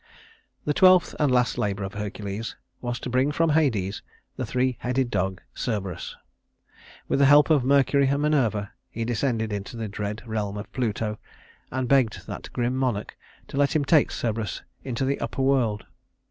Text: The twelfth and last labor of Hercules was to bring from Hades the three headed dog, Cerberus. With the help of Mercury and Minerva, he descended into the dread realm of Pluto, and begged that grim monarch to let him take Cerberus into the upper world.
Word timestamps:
The 0.65 0.73
twelfth 0.73 1.13
and 1.19 1.31
last 1.31 1.59
labor 1.59 1.83
of 1.83 1.93
Hercules 1.93 2.55
was 2.81 2.99
to 3.01 3.09
bring 3.11 3.31
from 3.31 3.51
Hades 3.51 4.01
the 4.35 4.47
three 4.47 4.75
headed 4.79 5.11
dog, 5.11 5.41
Cerberus. 5.55 6.15
With 7.07 7.19
the 7.19 7.27
help 7.27 7.51
of 7.51 7.63
Mercury 7.63 8.07
and 8.07 8.23
Minerva, 8.23 8.71
he 8.89 9.05
descended 9.05 9.53
into 9.53 9.77
the 9.77 9.87
dread 9.87 10.23
realm 10.25 10.57
of 10.57 10.71
Pluto, 10.71 11.19
and 11.69 11.87
begged 11.87 12.25
that 12.25 12.51
grim 12.51 12.75
monarch 12.77 13.15
to 13.49 13.57
let 13.57 13.75
him 13.75 13.85
take 13.85 14.09
Cerberus 14.09 14.63
into 14.83 15.05
the 15.05 15.19
upper 15.19 15.43
world. 15.43 15.85